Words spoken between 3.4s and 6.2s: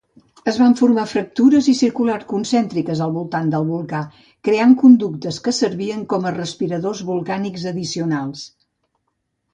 del volcà, creant conductes que servien